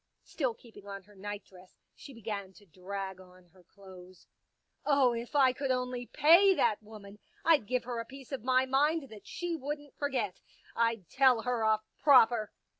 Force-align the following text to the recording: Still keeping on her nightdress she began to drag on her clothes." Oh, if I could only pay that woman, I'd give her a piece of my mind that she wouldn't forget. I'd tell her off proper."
Still 0.23 0.55
keeping 0.55 0.87
on 0.87 1.03
her 1.03 1.13
nightdress 1.15 1.75
she 1.93 2.11
began 2.11 2.53
to 2.53 2.65
drag 2.65 3.21
on 3.21 3.45
her 3.49 3.61
clothes." 3.63 4.25
Oh, 4.83 5.13
if 5.13 5.35
I 5.35 5.53
could 5.53 5.69
only 5.69 6.07
pay 6.07 6.55
that 6.55 6.81
woman, 6.81 7.19
I'd 7.45 7.67
give 7.67 7.83
her 7.83 7.99
a 7.99 8.05
piece 8.05 8.31
of 8.31 8.43
my 8.43 8.65
mind 8.65 9.09
that 9.09 9.27
she 9.27 9.55
wouldn't 9.55 9.95
forget. 9.99 10.41
I'd 10.75 11.07
tell 11.07 11.43
her 11.43 11.63
off 11.63 11.81
proper." 11.99 12.51